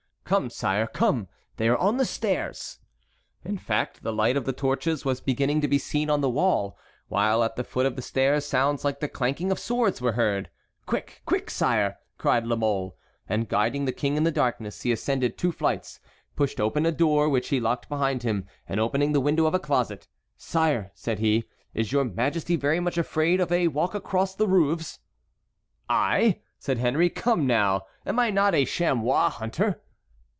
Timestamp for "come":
0.23-0.49, 0.87-1.27, 27.09-27.45